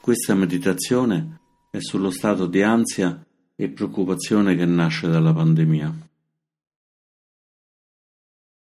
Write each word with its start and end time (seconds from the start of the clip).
Questa 0.00 0.34
meditazione 0.34 1.40
è 1.70 1.78
sullo 1.78 2.10
stato 2.10 2.46
di 2.46 2.62
ansia 2.62 3.22
e 3.54 3.68
preoccupazione 3.68 4.56
che 4.56 4.64
nasce 4.64 5.08
dalla 5.08 5.34
pandemia. 5.34 6.08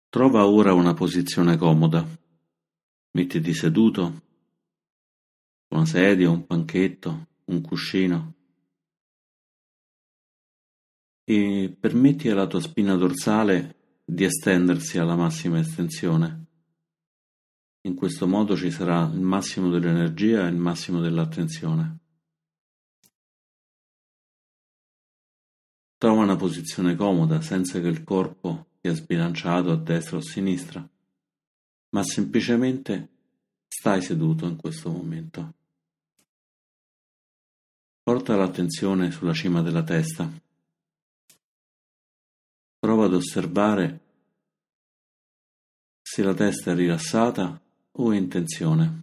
Trova 0.09 0.47
ora 0.47 0.73
una 0.73 0.95
posizione 0.95 1.59
comoda. 1.59 2.05
Mettiti 3.13 3.53
seduto, 3.53 4.23
una 5.69 5.85
sedia, 5.85 6.31
un 6.31 6.47
panchetto, 6.47 7.27
un 7.45 7.61
cuscino 7.61 8.35
e 11.25 11.77
permetti 11.79 12.31
alla 12.31 12.47
tua 12.47 12.61
spina 12.61 12.97
dorsale 12.97 14.01
di 14.05 14.25
estendersi 14.25 14.99
alla 14.99 15.17
massima 15.17 15.59
estensione. 15.59 16.47
In 17.83 17.95
questo 17.95 18.27
modo 18.27 18.57
ci 18.57 18.71
sarà 18.71 19.05
il 19.05 19.21
massimo 19.21 19.71
dell'energia 19.71 20.45
e 20.45 20.51
il 20.51 20.57
massimo 20.57 21.01
dell'attenzione. 21.01 21.99
Trova 25.97 26.23
una 26.23 26.37
posizione 26.37 26.95
comoda 26.95 27.41
senza 27.41 27.81
che 27.81 27.87
il 27.87 28.05
corpo 28.05 28.67
sia 28.81 28.93
sbilanciato 28.93 29.71
a 29.71 29.77
destra 29.77 30.17
o 30.17 30.21
a 30.21 30.23
sinistra, 30.23 30.87
ma 31.91 32.03
semplicemente 32.03 33.09
stai 33.67 34.03
seduto 34.03 34.47
in 34.47 34.57
questo 34.57 34.91
momento. 34.91 35.55
Porta 38.03 38.37
l'attenzione 38.37 39.11
sulla 39.11 39.33
cima 39.35 39.63
della 39.63 39.85
testa. 39.85 40.31
Prova 42.79 43.07
ad 43.07 43.15
osservare 43.15 44.01
se 46.03 46.23
la 46.23 46.35
testa 46.35 46.73
è 46.73 46.75
rilassata 46.75 47.61
o 47.93 48.13
intenzione. 48.13 49.03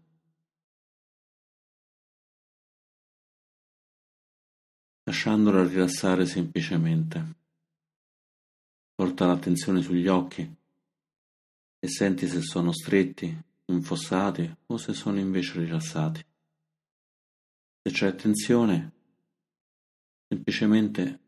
Lasciandola 5.03 5.67
rilassare 5.67 6.25
semplicemente. 6.25 7.35
Porta 8.93 9.25
l'attenzione 9.25 9.81
sugli 9.81 10.07
occhi 10.07 10.55
e 11.79 11.87
senti 11.87 12.27
se 12.27 12.41
sono 12.41 12.71
stretti, 12.71 13.35
infossati 13.65 14.55
o 14.65 14.77
se 14.77 14.93
sono 14.93 15.19
invece 15.19 15.59
rilassati. 15.59 16.25
Se 17.83 17.91
c'è 17.93 18.15
tensione, 18.15 18.91
semplicemente 20.27 21.19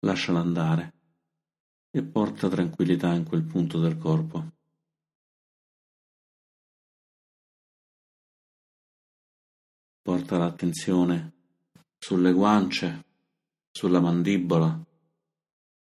lasciala 0.00 0.40
andare 0.40 0.94
e 1.90 2.02
porta 2.02 2.48
tranquillità 2.48 3.12
in 3.12 3.24
quel 3.24 3.42
punto 3.42 3.80
del 3.80 3.98
corpo. 3.98 4.57
Porta 10.08 10.38
l'attenzione 10.38 11.34
sulle 11.98 12.32
guance, 12.32 13.04
sulla 13.70 14.00
mandibola, 14.00 14.82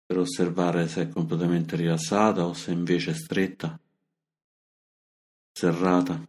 per 0.06 0.18
osservare 0.18 0.90
se 0.90 1.04
è 1.04 1.08
completamente 1.08 1.78
rilassata 1.78 2.46
o 2.46 2.52
se 2.52 2.74
invece 2.74 3.12
è 3.12 3.14
stretta, 3.14 3.80
serrata. 5.54 6.28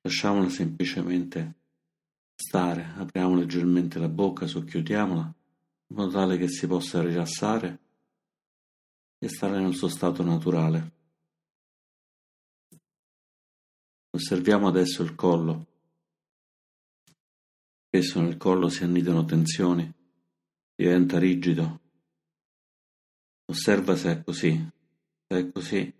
Lasciamola 0.00 0.48
semplicemente 0.48 1.54
stare, 2.34 2.94
apriamo 2.96 3.34
leggermente 3.34 3.98
la 3.98 4.08
bocca, 4.08 4.46
socchiudiamola, 4.46 5.34
in 5.88 5.96
modo 5.96 6.10
tale 6.12 6.38
che 6.38 6.48
si 6.48 6.66
possa 6.66 7.02
rilassare 7.02 7.78
e 9.18 9.28
stare 9.28 9.60
nel 9.60 9.74
suo 9.74 9.88
stato 9.88 10.22
naturale. 10.22 11.00
Osserviamo 14.14 14.68
adesso 14.68 15.02
il 15.02 15.14
collo. 15.14 15.66
Spesso 17.86 18.20
nel 18.20 18.36
collo 18.36 18.68
si 18.68 18.84
annidano 18.84 19.24
tensioni, 19.24 19.90
diventa 20.74 21.18
rigido. 21.18 21.80
Osserva 23.46 23.96
se 23.96 24.12
è 24.12 24.22
così. 24.22 24.70
Se 25.26 25.38
è 25.38 25.50
così, 25.50 25.94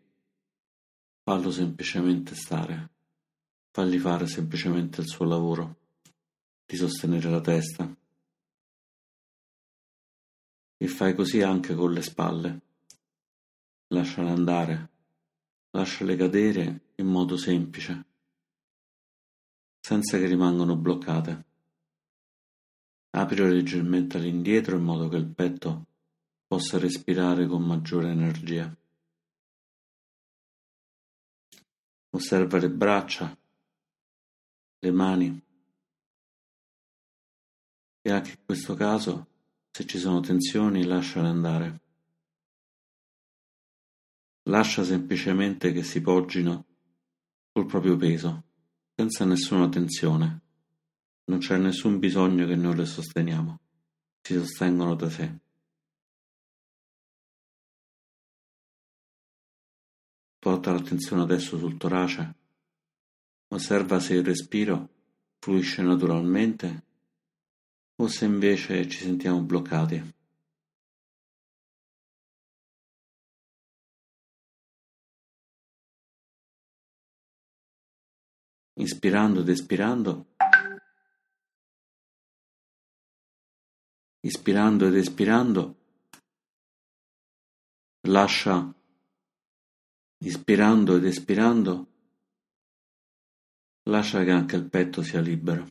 fallo 1.22 1.50
semplicemente 1.50 2.34
stare. 2.34 2.90
Fagli 3.70 3.98
fare 3.98 4.26
semplicemente 4.26 5.00
il 5.00 5.08
suo 5.08 5.24
lavoro 5.24 5.76
di 6.66 6.76
sostenere 6.76 7.30
la 7.30 7.40
testa. 7.40 7.96
E 10.76 10.86
fai 10.86 11.14
così 11.14 11.40
anche 11.40 11.74
con 11.74 11.92
le 11.92 12.02
spalle. 12.02 12.60
Lasciale 13.88 14.28
andare, 14.28 14.91
lasciale 15.72 16.16
cadere 16.16 16.92
in 16.96 17.06
modo 17.06 17.36
semplice, 17.36 18.04
senza 19.80 20.18
che 20.18 20.26
rimangano 20.26 20.76
bloccate. 20.76 21.44
Aprilo 23.10 23.46
leggermente 23.46 24.16
all'indietro 24.16 24.76
in 24.76 24.84
modo 24.84 25.08
che 25.08 25.16
il 25.16 25.26
petto 25.26 25.86
possa 26.46 26.78
respirare 26.78 27.46
con 27.46 27.62
maggiore 27.62 28.10
energia. 28.10 28.74
Osserva 32.10 32.58
le 32.58 32.70
braccia, 32.70 33.36
le 34.78 34.90
mani 34.90 35.42
e 38.04 38.10
anche 38.10 38.30
in 38.30 38.44
questo 38.44 38.74
caso, 38.74 39.26
se 39.70 39.86
ci 39.86 39.98
sono 39.98 40.20
tensioni, 40.20 40.84
lasciale 40.84 41.28
andare. 41.28 41.80
Lascia 44.52 44.84
semplicemente 44.84 45.72
che 45.72 45.82
si 45.82 46.02
poggino 46.02 46.66
col 47.52 47.64
proprio 47.64 47.96
peso, 47.96 48.44
senza 48.94 49.24
nessuna 49.24 49.66
tensione. 49.70 50.42
Non 51.24 51.38
c'è 51.38 51.56
nessun 51.56 51.98
bisogno 51.98 52.46
che 52.46 52.54
noi 52.54 52.76
le 52.76 52.84
sosteniamo, 52.84 53.60
si 54.20 54.34
sostengono 54.34 54.94
da 54.94 55.08
sé. 55.08 55.38
Porta 60.38 60.72
l'attenzione 60.72 61.22
adesso 61.22 61.56
sul 61.56 61.78
torace. 61.78 62.34
Osserva 63.48 64.00
se 64.00 64.16
il 64.16 64.24
respiro 64.24 64.90
fluisce 65.38 65.80
naturalmente 65.80 66.84
o 67.96 68.06
se 68.06 68.26
invece 68.26 68.86
ci 68.86 68.98
sentiamo 68.98 69.40
bloccati. 69.40 70.20
Ispirando 78.82 79.42
ed 79.42 79.48
espirando. 79.48 80.26
Ispirando 84.22 84.86
ed 84.88 84.96
espirando. 84.96 85.76
Lascia, 88.08 88.74
ispirando 90.18 90.96
ed 90.96 91.04
espirando, 91.04 91.86
lascia 93.84 94.24
che 94.24 94.32
anche 94.32 94.56
il 94.56 94.68
petto 94.68 95.04
sia 95.04 95.20
libero. 95.20 95.70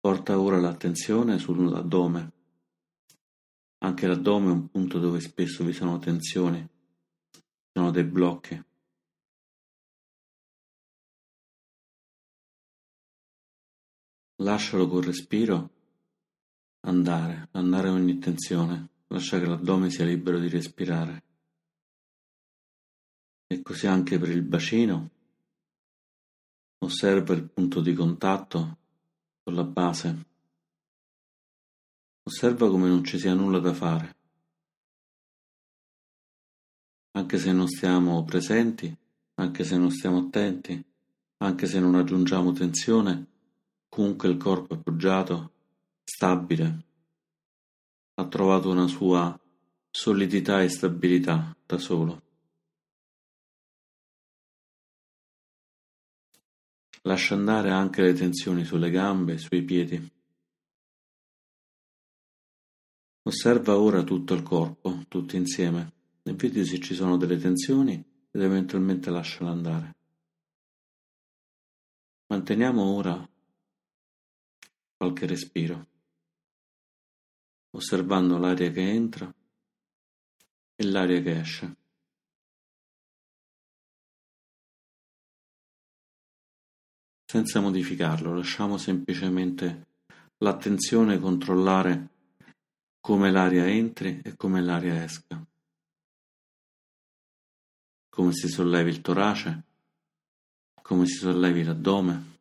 Porta 0.00 0.40
ora 0.40 0.58
l'attenzione 0.58 1.38
sull'addome. 1.38 2.32
Anche 3.84 4.06
l'addome 4.06 4.48
è 4.48 4.52
un 4.52 4.70
punto 4.70 4.98
dove 4.98 5.20
spesso 5.20 5.62
vi 5.62 5.74
sono 5.74 5.98
tensioni, 5.98 6.66
sono 7.70 7.90
dei 7.90 8.04
blocchi. 8.04 8.70
Lascialo 14.42 14.88
col 14.88 15.04
respiro 15.04 15.70
andare, 16.80 17.48
andare 17.52 17.88
ogni 17.88 18.18
tensione, 18.18 18.88
lascia 19.06 19.38
che 19.38 19.46
l'addome 19.46 19.88
sia 19.88 20.04
libero 20.04 20.40
di 20.40 20.48
respirare. 20.48 21.22
E 23.46 23.62
così 23.62 23.86
anche 23.86 24.18
per 24.18 24.30
il 24.30 24.42
bacino. 24.42 25.10
Osserva 26.78 27.34
il 27.34 27.44
punto 27.44 27.80
di 27.80 27.94
contatto 27.94 28.78
con 29.44 29.54
la 29.54 29.62
base. 29.62 30.26
Osserva 32.24 32.68
come 32.68 32.88
non 32.88 33.04
ci 33.04 33.20
sia 33.20 33.34
nulla 33.34 33.60
da 33.60 33.72
fare. 33.72 34.16
Anche 37.12 37.38
se 37.38 37.52
non 37.52 37.68
stiamo 37.68 38.24
presenti, 38.24 38.92
anche 39.34 39.62
se 39.62 39.76
non 39.76 39.90
stiamo 39.92 40.18
attenti, 40.18 40.84
anche 41.36 41.66
se 41.66 41.78
non 41.78 41.94
aggiungiamo 41.94 42.50
tensione, 42.50 43.31
Comunque 43.94 44.30
il 44.30 44.38
corpo 44.38 44.72
appoggiato, 44.72 45.52
stabile, 46.02 46.84
ha 48.14 48.26
trovato 48.26 48.70
una 48.70 48.86
sua 48.86 49.38
solidità 49.90 50.62
e 50.62 50.70
stabilità 50.70 51.54
da 51.66 51.76
solo. 51.76 52.22
Lascia 57.02 57.34
andare 57.34 57.68
anche 57.68 58.00
le 58.00 58.14
tensioni 58.14 58.64
sulle 58.64 58.88
gambe 58.88 59.36
sui 59.36 59.62
piedi. 59.62 60.10
Osserva 63.24 63.76
ora 63.76 64.02
tutto 64.04 64.32
il 64.32 64.42
corpo, 64.42 65.04
tutto 65.06 65.36
insieme, 65.36 65.92
e 66.22 66.32
vedi 66.32 66.64
se 66.64 66.80
ci 66.80 66.94
sono 66.94 67.18
delle 67.18 67.36
tensioni 67.36 68.02
ed 68.30 68.40
eventualmente 68.40 69.10
lasciala 69.10 69.50
andare. 69.50 69.96
Manteniamo 72.28 72.82
ora 72.82 73.28
qualche 75.02 75.26
respiro, 75.26 75.88
osservando 77.70 78.38
l'aria 78.38 78.70
che 78.70 78.88
entra 78.88 79.34
e 80.76 80.84
l'aria 80.84 81.20
che 81.20 81.40
esce. 81.40 81.76
Senza 87.24 87.58
modificarlo, 87.58 88.32
lasciamo 88.32 88.78
semplicemente 88.78 89.88
l'attenzione 90.38 91.18
controllare 91.18 92.10
come 93.00 93.32
l'aria 93.32 93.66
entri 93.66 94.20
e 94.22 94.36
come 94.36 94.62
l'aria 94.62 95.02
esca, 95.02 95.44
come 98.08 98.32
si 98.32 98.46
sollevi 98.46 98.90
il 98.90 99.00
torace, 99.00 99.62
come 100.80 101.06
si 101.06 101.16
sollevi 101.16 101.64
l'addome 101.64 102.31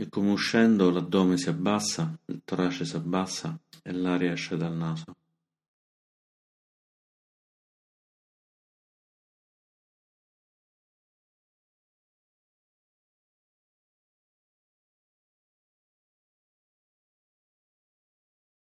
e 0.00 0.08
come 0.08 0.30
uscendo 0.30 0.90
l'addome 0.90 1.36
si 1.36 1.48
abbassa, 1.48 2.16
il 2.26 2.42
torace 2.44 2.84
si 2.84 2.94
abbassa 2.94 3.58
e 3.82 3.90
l'aria 3.90 4.30
esce 4.30 4.56
dal 4.56 4.72
naso. 4.72 5.16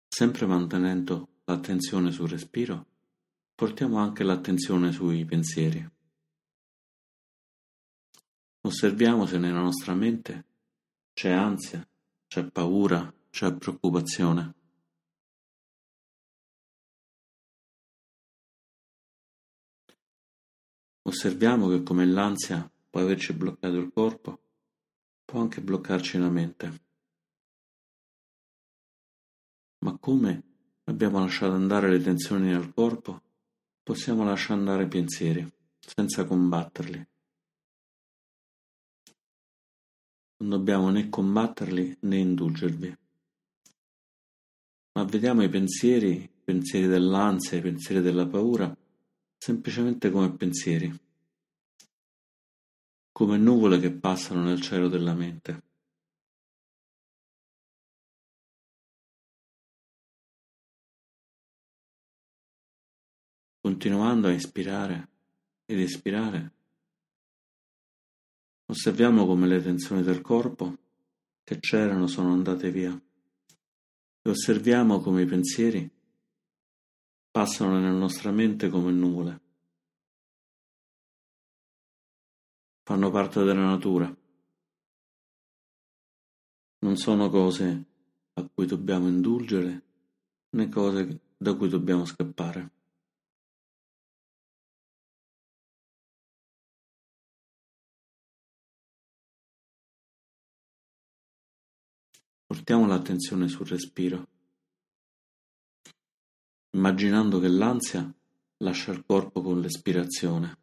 Sempre 0.09 0.47
mantenendo 0.47 1.29
l'attenzione 1.45 2.13
sul 2.13 2.31
respiro, 2.31 2.87
portiamo 3.55 3.99
anche 3.99 4.25
l'attenzione 4.25 4.91
sui 4.91 5.27
pensieri. 5.27 5.87
Osserviamo 8.63 9.27
se 9.27 9.37
nella 9.37 9.61
nostra 9.61 9.95
mente 9.95 10.49
c'è 11.21 11.33
ansia, 11.33 11.87
c'è 12.29 12.51
paura, 12.51 13.15
c'è 13.29 13.55
preoccupazione. 13.55 14.55
Osserviamo 21.03 21.69
che 21.69 21.83
come 21.83 22.07
l'ansia 22.07 22.73
può 22.89 23.03
averci 23.03 23.35
bloccato 23.35 23.77
il 23.77 23.93
corpo, 23.93 24.41
può 25.27 25.43
anche 25.43 25.61
bloccarci 25.61 26.17
la 26.17 26.31
mente. 26.31 26.85
Ma 29.85 29.99
come 29.99 30.43
abbiamo 30.85 31.19
lasciato 31.19 31.53
andare 31.53 31.91
le 31.91 32.01
tensioni 32.01 32.47
nel 32.47 32.73
corpo, 32.73 33.21
possiamo 33.83 34.25
lasciare 34.25 34.59
andare 34.59 34.85
i 34.85 34.89
pensieri, 34.89 35.47
senza 35.81 36.25
combatterli. 36.25 37.10
Non 40.41 40.49
dobbiamo 40.49 40.89
né 40.91 41.11
combatterli 41.11 41.99
né 42.01 42.17
indulgervi. 42.17 42.97
Ma 44.93 45.05
vediamo 45.05 45.43
i 45.43 45.51
pensieri, 45.51 46.23
i 46.23 46.31
pensieri 46.43 46.87
dell'ansia, 46.87 47.59
i 47.59 47.63
pensieri 47.63 48.01
della 48.01 48.27
paura, 48.27 48.75
semplicemente 49.37 50.11
come 50.11 50.35
pensieri, 50.35 50.91
come 53.13 53.37
nuvole 53.37 53.79
che 53.79 53.93
passano 53.93 54.43
nel 54.43 54.63
cielo 54.63 54.89
della 54.89 55.13
mente. 55.13 55.63
Continuando 63.61 64.29
a 64.29 64.33
ispirare 64.33 65.09
ed 65.67 65.81
espirare, 65.81 66.60
osserviamo 68.71 69.27
come 69.27 69.49
le 69.49 69.61
tensioni 69.61 70.03
del 70.03 70.21
corpo 70.21 70.77
che 71.43 71.59
c'erano 71.59 72.07
sono 72.07 72.33
andate 72.33 72.71
via 72.71 72.93
e 74.23 74.31
osserviamo 74.31 75.01
come 75.01 75.23
i 75.23 75.27
pensieri 75.27 75.91
passano 77.33 77.81
nella 77.81 77.99
nostra 77.99 78.31
mente 78.31 78.69
come 78.69 78.93
nuvole. 78.93 79.41
Fanno 82.85 83.11
parte 83.11 83.43
della 83.43 83.65
natura. 83.65 84.17
Non 86.83 86.97
sono 86.97 87.29
cose 87.29 87.85
a 88.35 88.49
cui 88.53 88.67
dobbiamo 88.67 89.09
indulgere 89.09 89.83
né 90.51 90.69
cose 90.69 91.21
da 91.37 91.55
cui 91.55 91.69
dobbiamo 91.69 92.05
scappare. 92.05 92.71
Portiamo 102.51 102.85
l'attenzione 102.85 103.47
sul 103.47 103.69
respiro, 103.69 104.27
immaginando 106.71 107.39
che 107.39 107.47
l'ansia 107.47 108.13
lascia 108.57 108.91
il 108.91 109.05
corpo 109.07 109.41
con 109.41 109.61
l'espirazione, 109.61 110.59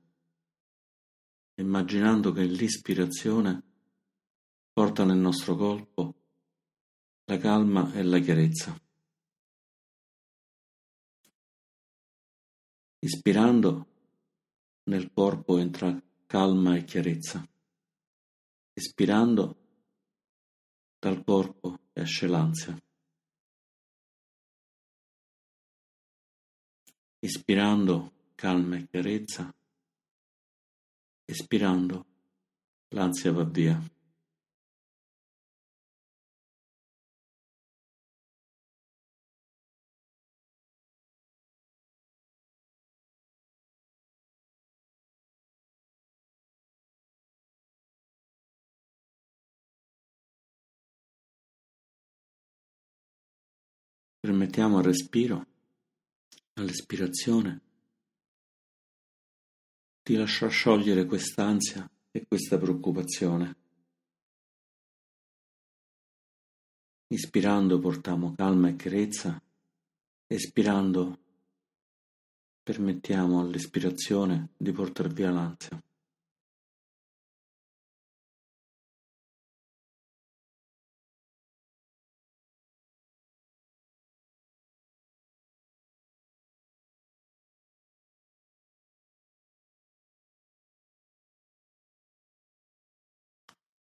immaginando 1.55 2.33
che 2.33 2.43
l'ispirazione 2.43 3.63
porta 4.73 5.05
nel 5.05 5.15
nostro 5.15 5.55
corpo 5.55 6.15
la 7.23 7.37
calma 7.37 7.93
e 7.93 8.03
la 8.03 8.19
chiarezza. 8.19 8.77
Ispirando 12.99 13.87
nel 14.89 15.09
corpo 15.13 15.57
entra 15.57 15.97
calma 16.25 16.75
e 16.75 16.83
chiarezza. 16.83 17.47
Espirando 18.73 19.66
dal 20.99 21.23
corpo 21.23 21.79
esce 21.93 22.27
l'ansia. 22.27 22.75
Ispirando 27.19 28.11
calma 28.35 28.77
e 28.77 28.87
chiarezza, 28.87 29.53
espirando 31.25 32.05
l'ansia 32.89 33.31
va 33.31 33.43
via. 33.43 33.96
Permettiamo 54.27 54.79
al 54.79 54.83
respiro, 54.83 55.47
all'espirazione, 56.55 57.61
di 60.03 60.15
lasciar 60.17 60.51
sciogliere 60.51 61.05
quest'ansia 61.05 61.89
e 62.11 62.25
questa 62.27 62.57
preoccupazione. 62.57 63.55
Ispirando 67.07 67.79
portiamo 67.79 68.35
calma 68.35 68.67
e 68.67 68.75
chiarezza, 68.75 69.41
espirando 70.27 71.17
permettiamo 72.63 73.39
all'espirazione 73.39 74.49
di 74.57 74.73
portare 74.73 75.07
via 75.07 75.31
l'ansia. 75.31 75.81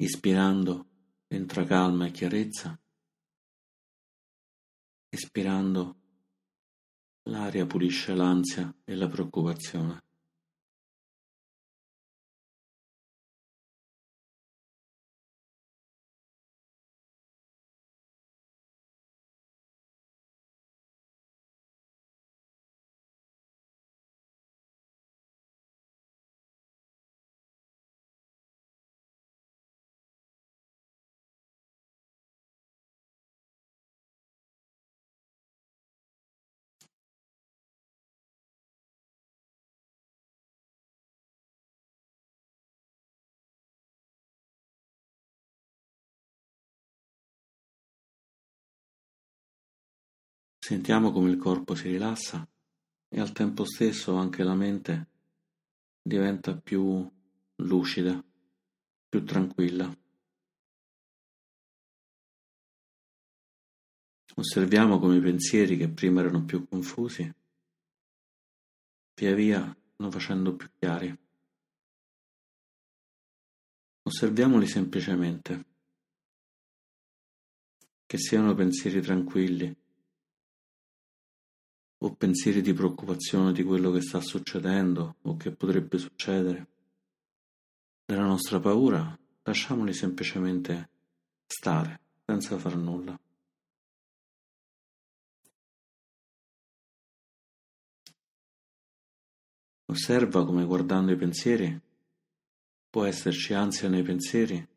Ispirando 0.02 0.88
entra 1.28 1.66
calma 1.66 2.08
e 2.08 2.12
chiarezza, 2.12 2.80
espirando 5.10 5.98
l'aria 7.24 7.66
pulisce 7.66 8.14
l'ansia 8.14 8.74
e 8.86 8.96
la 8.96 9.08
preoccupazione. 9.08 10.00
Sentiamo 50.70 51.12
come 51.12 51.32
il 51.32 51.40
corpo 51.40 51.74
si 51.74 51.88
rilassa 51.88 52.48
e 53.08 53.20
al 53.20 53.32
tempo 53.32 53.66
stesso 53.66 54.14
anche 54.14 54.44
la 54.44 54.54
mente 54.54 55.08
diventa 56.00 56.56
più 56.56 57.12
lucida, 57.56 58.24
più 59.10 59.26
tranquilla. 59.26 59.92
Osserviamo 64.36 65.00
come 65.00 65.16
i 65.16 65.22
pensieri 65.22 65.76
che 65.76 65.90
prima 65.90 66.20
erano 66.20 66.46
più 66.46 66.68
confusi, 66.68 67.34
via 69.16 69.34
via 69.34 69.76
vanno 69.96 70.12
facendo 70.12 70.56
più 70.56 70.70
chiari. 70.78 71.20
Osserviamoli 74.04 74.68
semplicemente, 74.68 75.66
che 78.06 78.18
siano 78.20 78.54
pensieri 78.54 79.02
tranquilli 79.02 79.79
o 82.02 82.14
pensieri 82.14 82.62
di 82.62 82.74
preoccupazione 82.74 83.52
di 83.52 83.64
quello 83.64 83.92
che 83.92 84.02
sta 84.02 84.22
succedendo 84.22 85.16
o 85.24 85.36
che 85.36 85.52
potrebbe 85.52 85.98
succedere. 85.98 86.68
Nella 88.06 88.26
nostra 88.26 88.60
paura 88.60 89.18
lasciamoli 89.44 89.94
semplicemente 89.94 90.90
stare 91.46 92.00
senza 92.26 92.58
far 92.58 92.76
nulla. 92.78 93.20
Osserva 99.86 100.46
come 100.46 100.66
guardando 100.66 101.12
i 101.12 101.18
pensieri 101.18 101.82
può 102.90 103.06
esserci 103.06 103.54
ansia 103.54 103.90
nei 103.90 104.04
pensieri, 104.04 104.68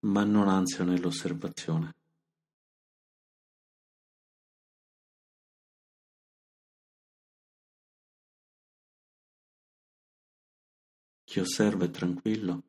ma 0.00 0.24
non 0.24 0.48
ansia 0.48 0.84
nell'osservazione. 0.84 1.94
Chi 11.32 11.40
osserva 11.40 11.86
è 11.86 11.90
tranquillo, 11.90 12.62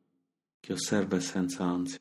chi 0.58 0.72
osserva 0.72 1.18
è 1.18 1.20
senza 1.20 1.64
ansia. 1.64 2.00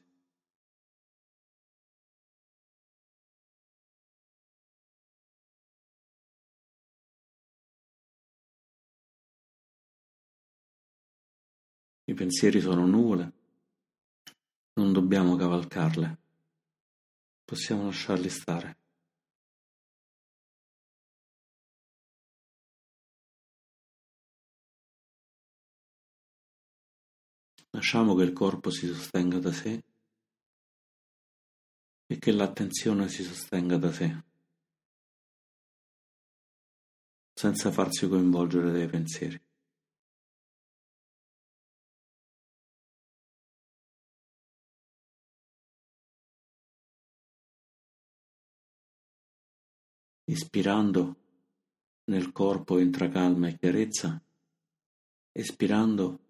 I 12.06 12.14
pensieri 12.14 12.62
sono 12.62 12.86
nuvole, 12.86 13.34
non 14.76 14.94
dobbiamo 14.94 15.36
cavalcarle, 15.36 16.18
possiamo 17.44 17.84
lasciarli 17.88 18.30
stare. 18.30 18.83
Lasciamo 27.76 28.14
che 28.14 28.24
il 28.24 28.34
corpo 28.34 28.70
si 28.70 28.86
sostenga 28.86 29.40
da 29.40 29.52
sé 29.52 29.84
e 32.06 32.20
che 32.20 32.32
l'attenzione 32.32 33.10
si 33.10 33.24
sostenga 33.24 33.78
da 33.78 33.92
sé, 33.92 34.24
senza 37.34 37.72
farsi 37.72 38.08
coinvolgere 38.08 38.72
dai 38.72 38.88
pensieri. 38.88 39.42
Ispirando 50.26 51.16
nel 52.06 52.32
corpo 52.32 52.78
entra 52.78 53.10
calma 53.10 53.48
e 53.48 53.58
chiarezza, 53.58 54.24
espirando 55.32 56.23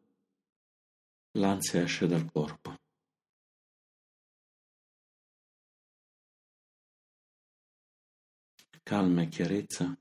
L'ansia 1.36 1.82
esce 1.82 2.06
dal 2.06 2.30
corpo. 2.32 2.76
Calma 8.84 9.24
e 9.24 9.28
chiarezza, 9.30 9.98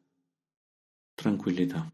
tranquillità. 1.14 1.90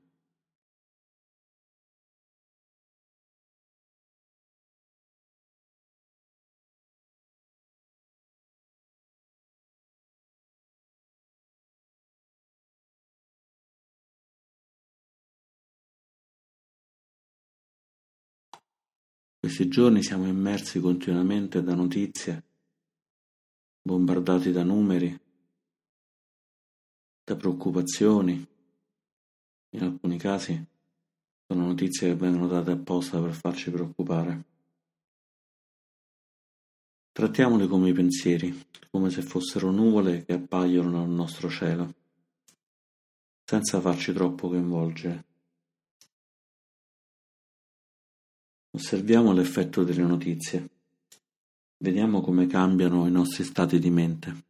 Questi 19.49 19.69
giorni 19.69 20.03
siamo 20.03 20.27
immersi 20.27 20.79
continuamente 20.79 21.63
da 21.63 21.75
notizie, 21.75 22.45
bombardati 23.81 24.53
da 24.53 24.63
numeri, 24.63 25.19
da 27.25 27.35
preoccupazioni. 27.35 28.47
In 29.71 29.83
alcuni 29.83 30.19
casi 30.19 30.63
sono 31.47 31.65
notizie 31.65 32.09
che 32.09 32.17
vengono 32.17 32.47
date 32.47 32.73
apposta 32.73 33.23
per 33.23 33.33
farci 33.33 33.71
preoccupare. 33.71 34.45
Trattiamoli 37.11 37.67
come 37.69 37.89
i 37.89 37.95
pensieri, 37.95 38.55
come 38.91 39.09
se 39.09 39.23
fossero 39.23 39.71
nuvole 39.71 40.27
che 40.27 40.35
appaiono 40.35 40.91
nel 40.91 41.09
nostro 41.09 41.49
cielo, 41.49 41.95
senza 43.45 43.81
farci 43.81 44.13
troppo 44.13 44.49
coinvolgere. 44.51 45.28
Osserviamo 48.71 49.33
l'effetto 49.33 49.83
delle 49.83 50.03
notizie. 50.03 50.69
Vediamo 51.79 52.21
come 52.21 52.47
cambiano 52.47 53.07
i 53.07 53.11
nostri 53.11 53.45
stati 53.45 53.79
di 53.79 53.91
mente. 53.91 54.45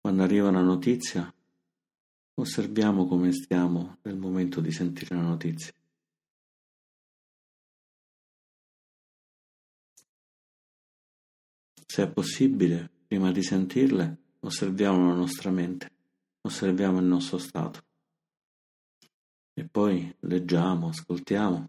Quando 0.00 0.22
arriva 0.22 0.48
una 0.48 0.60
notizia, 0.60 1.32
osserviamo 2.34 3.06
come 3.06 3.32
stiamo 3.32 3.98
nel 4.02 4.16
momento 4.16 4.60
di 4.60 4.70
sentire 4.70 5.14
la 5.14 5.22
notizia. 5.22 5.72
Se 11.86 12.02
è 12.02 12.10
possibile, 12.10 12.90
prima 13.06 13.30
di 13.30 13.42
sentirle, 13.42 14.18
osserviamo 14.40 15.06
la 15.06 15.14
nostra 15.14 15.50
mente, 15.50 15.90
osserviamo 16.40 16.98
il 16.98 17.06
nostro 17.06 17.38
stato. 17.38 17.93
E 19.56 19.64
poi 19.64 20.12
leggiamo, 20.20 20.88
ascoltiamo 20.88 21.68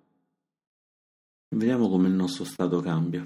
e 1.47 1.55
vediamo 1.55 1.87
come 1.87 2.07
il 2.07 2.15
nostro 2.15 2.43
stato 2.43 2.81
cambia. 2.81 3.23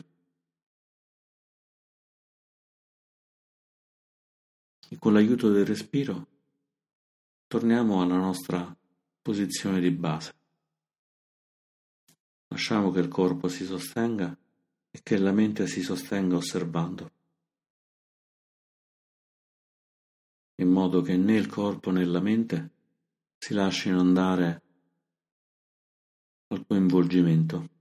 E 4.91 4.97
con 4.97 5.13
l'aiuto 5.13 5.49
del 5.51 5.65
respiro 5.65 6.27
torniamo 7.47 8.01
alla 8.01 8.17
nostra 8.17 8.75
posizione 9.21 9.79
di 9.79 9.91
base. 9.91 10.35
Lasciamo 12.47 12.91
che 12.91 12.99
il 12.99 13.07
corpo 13.07 13.47
si 13.47 13.63
sostenga 13.63 14.35
e 14.91 14.99
che 15.01 15.17
la 15.17 15.31
mente 15.31 15.67
si 15.67 15.81
sostenga 15.81 16.35
osservando, 16.35 17.11
in 20.55 20.69
modo 20.69 21.01
che 21.01 21.15
né 21.15 21.35
il 21.37 21.47
corpo 21.47 21.91
né 21.91 22.03
la 22.03 22.19
mente 22.19 22.77
si 23.39 23.53
lasciano 23.53 24.01
andare 24.01 24.61
al 26.47 26.65
coinvolgimento. 26.67 27.77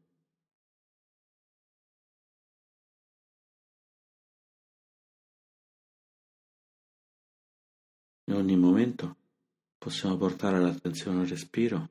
In 8.25 8.35
ogni 8.35 8.57
momento 8.57 9.17
possiamo 9.79 10.17
portare 10.17 10.61
l'attenzione 10.61 11.21
al 11.21 11.27
respiro, 11.27 11.89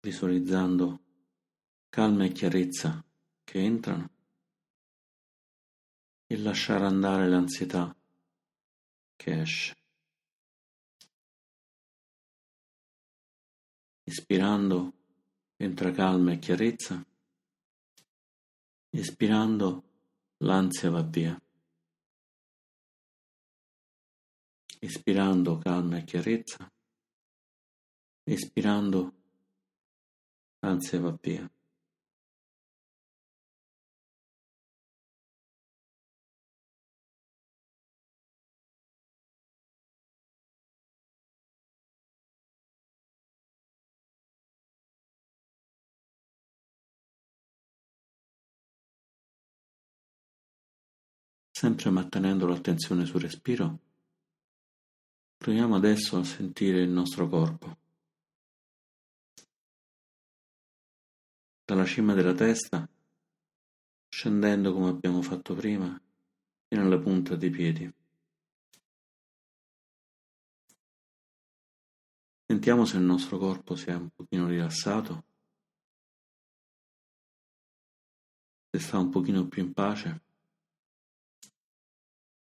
visualizzando 0.00 1.00
calma 1.88 2.24
e 2.24 2.32
chiarezza 2.32 3.04
che 3.42 3.58
entrano 3.58 4.10
e 6.26 6.38
lasciare 6.38 6.84
andare 6.84 7.28
l'ansietà 7.28 7.94
che 9.22 9.40
esce. 9.40 9.76
Ispirando 14.02 14.92
entra 15.56 15.92
calma 15.92 16.32
e 16.32 16.40
chiarezza, 16.40 17.06
espirando 18.90 19.84
l'ansia 20.38 20.90
va 20.90 21.02
via. 21.02 21.40
Ispirando 24.80 25.58
calma 25.58 25.98
e 25.98 26.04
chiarezza, 26.04 26.68
espirando 28.24 29.14
l'ansia 30.58 30.98
va 31.00 31.16
via. 31.20 31.48
Sempre 51.62 51.90
mantenendo 51.90 52.48
l'attenzione 52.48 53.04
sul 53.04 53.20
respiro, 53.20 53.78
proviamo 55.36 55.76
adesso 55.76 56.18
a 56.18 56.24
sentire 56.24 56.80
il 56.80 56.90
nostro 56.90 57.28
corpo. 57.28 57.78
Dalla 61.64 61.84
cima 61.84 62.14
della 62.14 62.34
testa, 62.34 62.84
scendendo 64.08 64.72
come 64.72 64.88
abbiamo 64.88 65.22
fatto 65.22 65.54
prima, 65.54 66.02
fino 66.66 66.82
alla 66.82 66.98
punta 66.98 67.36
dei 67.36 67.50
piedi. 67.50 67.94
Sentiamo 72.44 72.84
se 72.86 72.96
il 72.96 73.04
nostro 73.04 73.38
corpo 73.38 73.76
si 73.76 73.88
è 73.88 73.94
un 73.94 74.10
pochino 74.10 74.48
rilassato, 74.48 75.24
se 78.68 78.80
sta 78.80 78.98
un 78.98 79.10
pochino 79.10 79.46
più 79.46 79.62
in 79.62 79.72
pace 79.72 80.22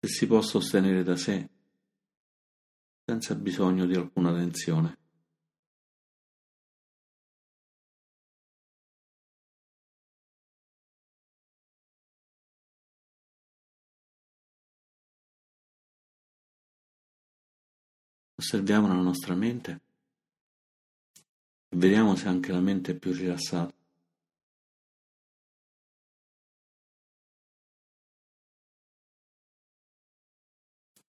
se 0.04 0.08
si 0.08 0.26
può 0.26 0.42
sostenere 0.42 1.02
da 1.02 1.16
sé 1.16 1.48
senza 3.06 3.34
bisogno 3.34 3.86
di 3.86 3.94
alcuna 3.94 4.32
tensione. 4.32 4.98
Osserviamo 18.36 18.88
la 18.88 18.94
nostra 18.94 19.34
mente 19.34 19.80
e 21.68 21.76
vediamo 21.76 22.14
se 22.16 22.28
anche 22.28 22.52
la 22.52 22.60
mente 22.60 22.92
è 22.92 22.94
più 22.94 23.12
rilassata. 23.12 23.83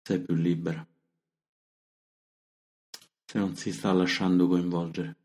Sei 0.08 0.22
più 0.22 0.36
libera, 0.36 0.88
se 3.26 3.40
non 3.40 3.56
si 3.56 3.72
sta 3.74 3.92
lasciando 3.92 4.48
coinvolgere. 4.48 5.16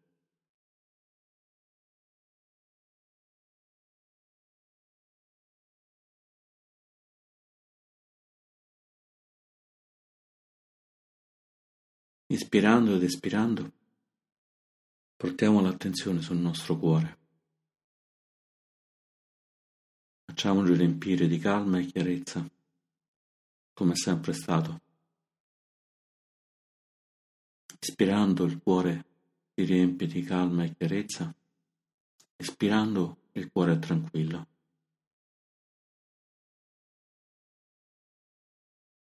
Ispirando 12.28 12.95
ed 12.95 13.02
espirando, 13.02 13.73
portiamo 15.14 15.60
l'attenzione 15.60 16.23
sul 16.23 16.38
nostro 16.38 16.78
cuore. 16.78 17.19
Facciamoci 20.25 20.73
riempire 20.73 21.26
di 21.26 21.38
calma 21.38 21.80
e 21.80 21.84
chiarezza 21.84 22.58
come 23.80 23.95
è 23.95 23.97
sempre 23.97 24.34
stato. 24.34 24.82
Ispirando 27.80 28.45
il 28.45 28.58
cuore 28.58 29.06
si 29.54 29.64
riempie 29.64 30.06
di 30.06 30.23
calma 30.23 30.64
e 30.64 30.75
chiarezza, 30.76 31.34
espirando 32.36 33.30
il 33.32 33.50
cuore 33.50 33.78
tranquillo. 33.78 34.47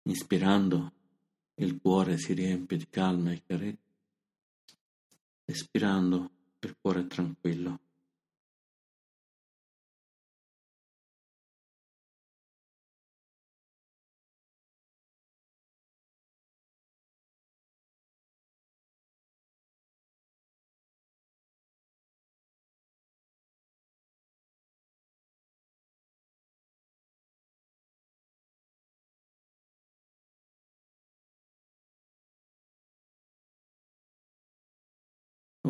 Ispirando 0.03 0.93
il 1.55 1.77
cuore 1.77 2.17
si 2.17 2.31
riempie 2.31 2.77
di 2.77 2.87
calma 2.87 3.33
e 3.33 3.43
chiarezza, 3.45 3.91
espirando 5.43 6.31
il 6.59 6.77
cuore 6.79 7.07
tranquillo. 7.07 7.90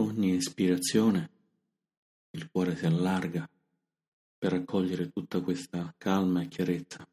Ogni 0.02 0.36
espirazione 0.36 1.30
il 2.32 2.50
cuore 2.50 2.76
si 2.76 2.88
allarga 2.88 3.48
per 4.36 4.54
accogliere 4.54 5.12
tutta 5.12 5.42
questa 5.42 5.94
calma 5.96 6.42
e 6.42 6.48
chiarezza. 6.48 7.08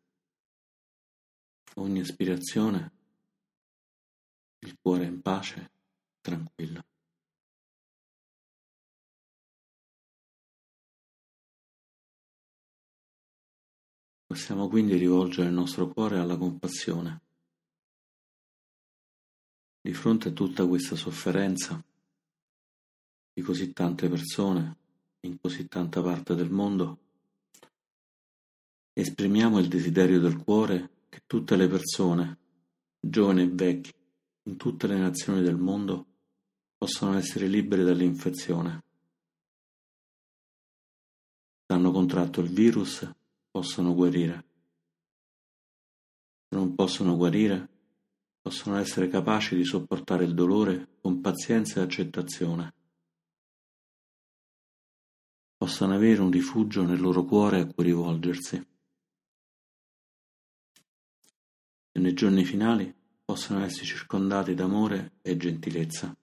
Ogni 1.75 2.01
espirazione 2.01 2.93
il 4.61 4.75
cuore 4.81 5.05
in 5.05 5.21
pace, 5.21 5.71
tranquillo. 6.23 6.83
Possiamo 14.25 14.67
quindi 14.69 14.97
rivolgere 14.97 15.49
il 15.49 15.55
nostro 15.55 15.89
cuore 15.89 16.19
alla 16.19 16.39
compassione. 16.39 17.21
Di 19.79 19.93
fronte 19.93 20.29
a 20.29 20.33
tutta 20.33 20.67
questa 20.67 20.97
sofferenza, 20.97 21.85
di 23.39 23.45
così 23.45 23.73
tante 23.73 24.09
persone 24.09 24.77
in 25.21 25.39
così 25.41 25.69
tanta 25.69 26.03
parte 26.03 26.35
del 26.35 26.51
mondo, 26.51 26.99
esprimiamo 28.93 29.61
il 29.61 29.69
desiderio 29.69 30.19
del 30.19 30.39
cuore 30.39 31.05
che 31.09 31.23
tutte 31.25 31.55
le 31.55 31.69
persone, 31.69 32.39
giovani 32.99 33.43
e 33.43 33.49
vecchi, 33.49 33.95
in 34.43 34.57
tutte 34.57 34.89
le 34.89 34.99
nazioni 34.99 35.41
del 35.41 35.57
mondo, 35.57 36.07
possano 36.77 37.17
essere 37.17 37.47
liberi 37.47 37.85
dall'infezione. 37.85 38.83
Se 41.65 41.73
hanno 41.73 41.93
contratto 41.93 42.41
il 42.41 42.49
virus, 42.49 43.09
possono 43.53 43.95
guarire. 43.95 44.45
Se 46.49 46.57
non 46.57 46.75
possono 46.75 47.17
guarire, 47.17 47.69
possono 48.41 48.79
essere 48.79 49.07
capaci 49.07 49.55
di 49.55 49.65
sopportare 49.65 50.25
il 50.25 50.35
dolore 50.35 50.89
con 51.01 51.21
pazienza 51.21 51.79
e 51.79 51.85
accettazione 51.85 52.75
possano 55.69 55.97
avere 55.97 56.23
un 56.23 56.31
rifugio 56.31 56.83
nel 56.83 56.99
loro 56.99 57.25
cuore 57.25 57.61
a 57.61 57.67
cui 57.67 57.85
rivolgersi. 57.85 58.57
E 61.93 62.01
nei 62.01 62.15
giorni 62.15 62.43
finali 62.47 62.91
possano 63.23 63.63
essere 63.63 63.85
circondati 63.85 64.55
d'amore 64.55 65.19
e 65.21 65.37
gentilezza. 65.37 66.17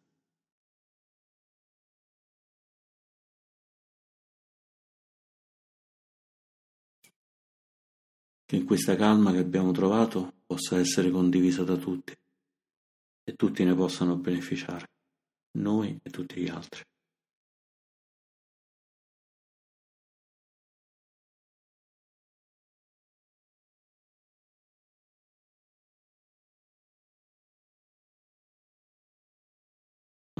Che 8.46 8.56
in 8.56 8.66
questa 8.66 8.96
calma 8.96 9.32
che 9.32 9.38
abbiamo 9.38 9.72
trovato 9.72 10.38
possa 10.44 10.80
essere 10.80 11.12
condivisa 11.12 11.64
da 11.64 11.78
tutti 11.78 12.18
e 13.24 13.36
tutti 13.36 13.64
ne 13.64 13.76
possano 13.76 14.16
beneficiare, 14.16 14.90
noi 15.60 16.00
e 16.02 16.10
tutti 16.10 16.42
gli 16.42 16.50
altri. 16.50 16.84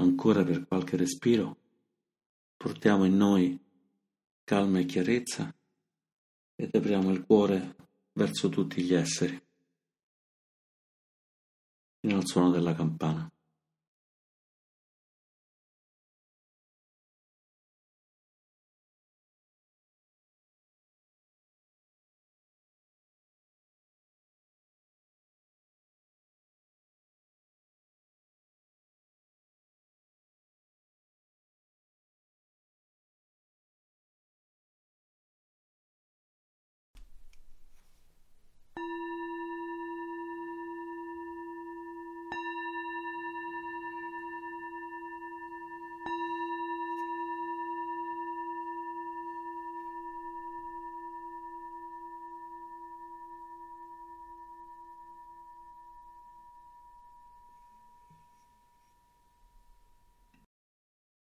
Ancora 0.06 0.44
per 0.44 0.66
qualche 0.66 0.96
respiro, 0.96 1.58
portiamo 2.56 3.04
in 3.04 3.16
noi 3.16 3.58
calma 4.44 4.78
e 4.78 4.84
chiarezza 4.86 5.52
ed 6.54 6.74
apriamo 6.74 7.10
il 7.10 7.24
cuore 7.26 7.76
verso 8.12 8.48
tutti 8.48 8.82
gli 8.82 8.94
esseri, 8.94 9.38
fino 12.00 12.16
al 12.16 12.26
suono 12.26 12.50
della 12.50 12.74
campana. 12.74 13.30